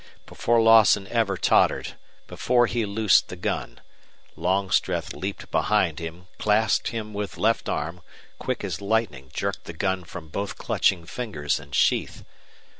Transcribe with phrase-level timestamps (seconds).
[0.25, 1.93] Before Lawson ever tottered,
[2.25, 3.79] before he loosed the gun,
[4.35, 8.01] Longstreth leaped behind him, clasped him with left arm,
[8.39, 12.25] quick as lightning jerked the gun from both clutching fingers and sheath.